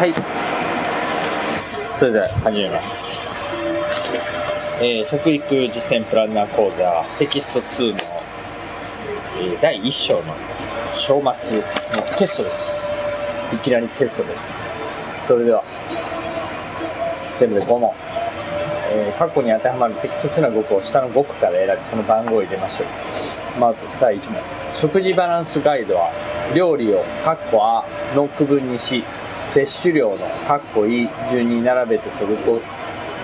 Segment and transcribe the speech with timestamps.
[0.00, 0.14] はい。
[1.98, 3.28] それでは始めます。
[4.80, 7.98] えー、食育実践プランナー講座テキスト2の、
[9.40, 10.34] えー第1章の
[10.94, 11.64] 章末の
[12.16, 12.82] テストです。
[13.52, 14.54] いきなりテストです。
[15.22, 15.62] それでは、
[17.36, 17.92] 全部で5問。
[18.92, 23.60] えー過去に当てはまる適切な語句を下の5句から選び、その番号を入れましょう。
[23.60, 24.40] まず第1問。
[24.72, 26.10] 食事バランスガイドは、
[26.54, 29.04] 料理を、カッコあの区分にし、
[29.50, 32.60] 摂取量の、カッコい順に並べて取ると、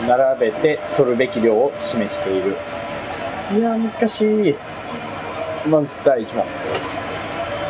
[0.06, 2.56] 並べて取るべき量を示している。
[3.56, 4.54] いやー、難しい。
[5.68, 6.44] まず第1問。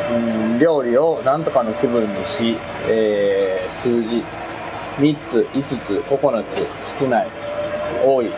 [0.08, 2.56] うん料理を何とかの区分にし、
[2.88, 4.24] えー数字
[4.98, 5.74] 3つ、5つ、
[6.08, 7.28] 9つ、少ない、
[8.04, 8.32] 多い、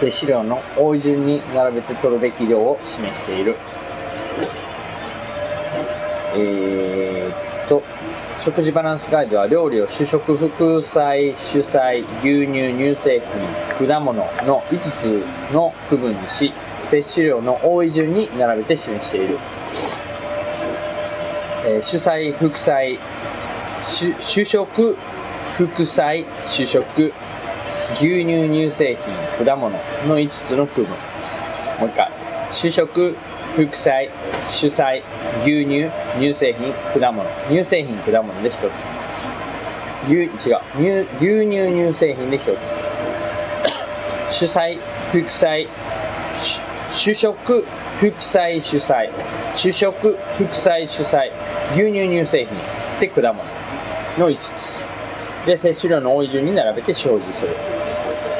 [0.00, 3.56] 摂取量の多い順に並べて取るべき量を示している。
[6.34, 7.82] えーと、
[8.38, 13.22] 食事バランスガイドは料理を主食、副菜、主菜、牛乳、乳製
[13.78, 16.52] 品、果物の5つの区分にし、
[16.86, 19.38] 摂取量の多い順に並べて示している。
[21.66, 22.98] えー主菜、副菜、
[24.20, 24.96] 主食、
[25.56, 27.12] 副菜、主食、
[27.94, 29.70] 牛乳、乳製品、果物
[30.06, 30.90] の5つの区分。
[31.80, 32.10] もう一回。
[32.52, 33.16] 主食、
[33.56, 34.06] 副菜、
[34.52, 35.00] 主菜、
[35.42, 37.24] 牛乳、乳製品、果物。
[37.48, 38.60] 乳製品、果物で一つ。
[40.06, 40.60] 牛、違う。
[40.76, 42.50] 乳牛乳、乳製品で一つ。
[44.30, 44.76] 主菜、
[45.10, 45.66] 副菜、
[46.94, 47.64] 主食、
[47.98, 49.08] 副菜、主菜。
[49.54, 51.30] 主食、副菜、主菜。
[51.74, 52.48] 牛乳、乳製品。
[53.00, 53.42] で、果物
[54.18, 54.78] の5つ。
[55.46, 57.56] で、摂取量の多い順に並べて表示する。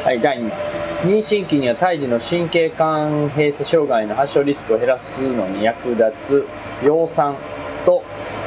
[0.05, 0.76] はい、第2問。
[1.03, 6.47] 妊娠期には胎児の神経管閉鎖障害の発症リスクを減らすのに役立つ
[6.83, 7.37] 葉酸
[7.85, 8.03] と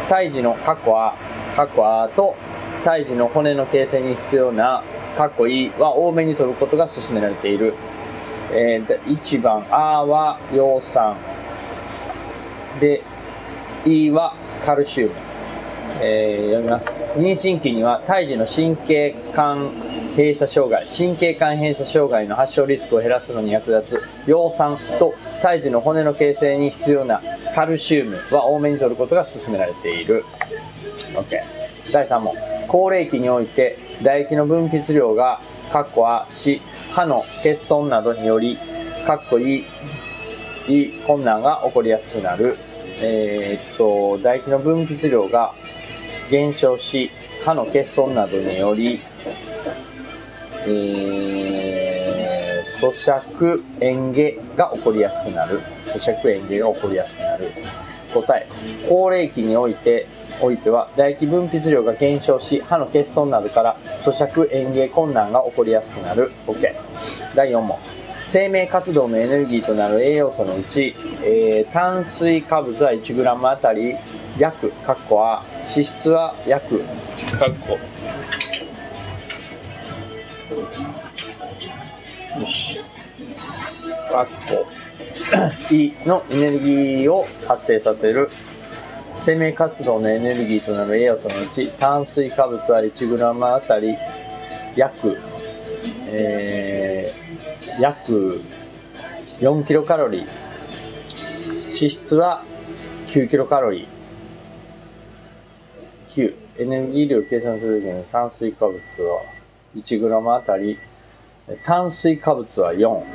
[0.09, 1.15] 胎児の過去あ、
[1.55, 2.35] 過去あと
[2.83, 4.83] 胎児の骨の形成に必要な
[5.15, 7.75] 過去いは多めに取ることが勧められている。
[8.51, 11.17] えー1番、あは葉酸。
[12.79, 13.03] で、
[13.85, 14.33] いは
[14.65, 15.15] カルシウム。
[16.01, 17.03] えー読みます。
[17.15, 19.71] 妊娠期には胎児の神経管
[20.15, 27.21] 閉鎖障害、神経管閉鎖障害の発症リスクを減らすのに役立つ葉酸と胎児の骨の形成に必要な
[27.55, 30.25] カルシウムは多めに取ることが勧められている。
[31.13, 31.39] OK。
[31.91, 32.35] 第3問。
[32.67, 36.61] 高齢期において唾液の分泌量が、カッコあ、し、
[36.91, 38.57] 歯の欠損などにより、
[39.05, 39.65] カッコい
[40.67, 42.57] い困難が起こりやすくなる。
[43.01, 45.53] えーっと、唾液の分泌量が
[46.29, 47.11] 減少し、
[47.43, 48.99] 歯の欠損などにより、
[50.67, 52.89] えー、咀
[53.21, 55.61] 嚼嚥下が起こりやすくなる。
[55.85, 57.51] 咀嚼嚥下が起こりやすくなる。
[58.13, 58.47] 答え。
[58.87, 60.07] 高齢期において、
[60.41, 66.31] おいては、唾液分泌量が減少し、歯の欠損などから咀嚼嚥下困難が起こりやすくなる。
[66.47, 66.75] OK。
[67.35, 67.77] 第4問。
[68.23, 70.93] 生命活動のエネルギーとなる栄養素のうち、
[71.23, 73.95] えー炭水化物は 1g あたり
[74.37, 76.83] 約、カッコは、脂質は約、
[77.39, 77.77] カッコ。
[82.39, 82.79] よし。
[84.11, 84.27] カッ
[85.67, 85.73] コ。
[85.73, 88.29] いのエネルギーを発生させる。
[89.17, 93.97] 生命活動のエネルギーとなる栄養素のうち、炭水化物は 1g あたり
[94.75, 95.17] 約、
[96.07, 97.29] えー
[97.79, 98.41] 約
[99.39, 100.27] 4キロカロリー。
[101.67, 102.43] 脂質は
[103.07, 106.09] 9キロカロリー。
[106.09, 106.35] 9。
[106.61, 109.21] エネルギー量を計算するときに炭水化物は
[109.75, 110.79] 1g あたり、
[111.63, 113.05] 炭水化物は4、脂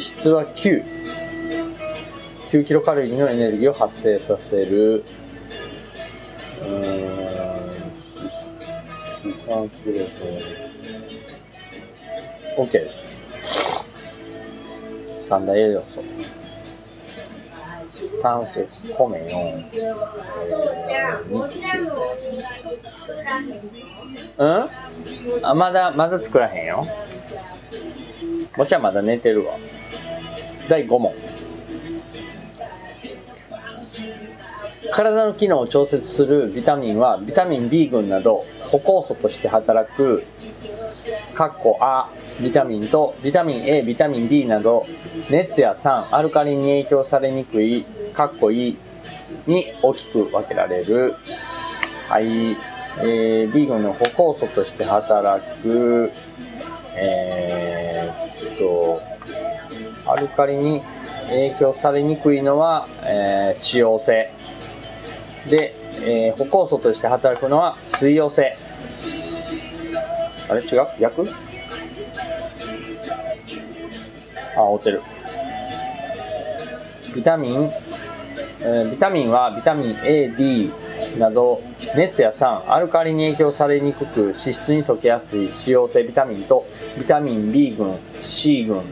[0.00, 0.84] 質は9。
[2.50, 5.04] 9キロカロリーのエネルギーを発生させる。
[6.62, 6.82] うーん、
[9.32, 10.06] 試算する
[12.56, 12.96] と、OK です。
[15.18, 16.02] 三大栄養素。
[18.22, 19.26] 炭水、米4、
[19.68, 21.60] えー、日
[24.38, 24.68] うん？
[25.42, 26.86] あ、まだ、まだ作らへんよ。
[28.56, 29.54] もっちゃんまだ寝てるわ。
[30.68, 31.14] 第5問。
[34.92, 40.22] 体の機能を調節するビタミンはビタミン B 群など歩酵素として働く
[41.34, 44.86] カッコ A ビタミンとビタミン A ビタミン D など
[45.30, 47.84] 熱や酸アルカリに影響されにくい
[48.14, 48.78] カッコ E
[49.46, 51.14] に大きく分けられる。
[52.08, 56.12] はい、えー、B 群の歩酵素として働く。
[56.98, 59.00] えーっと
[60.10, 60.82] アルカリに
[61.28, 64.32] 影響されにくいのは、えー、脂溶性。
[65.50, 68.56] で、えー歩酵素として働くのは水溶性。
[70.48, 70.86] あれ違う？
[71.00, 71.28] 役？
[74.56, 75.02] あ、落ちる。
[77.14, 77.70] ビタミン、
[78.60, 80.70] えービタミンはビタミン A、D
[81.18, 81.62] など
[81.94, 86.66] 熱や酸、アルカリに影響されにくく脂質に溶けやすい脂溶性ビタミンと
[86.98, 88.82] ビタミン B 群、C 群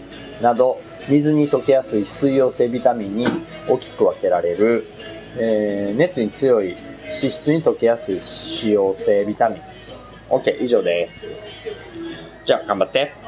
[0.40, 3.26] など水に溶けやすい水溶性ビタミンに
[3.68, 4.86] 大きく分けられる、
[5.36, 6.76] えー熱に強い
[7.20, 8.22] 脂質に溶けやすい脂
[8.74, 9.73] 溶性ビタミン。
[10.28, 11.30] OK 以上です。
[12.44, 13.20] じゃあ頑張って。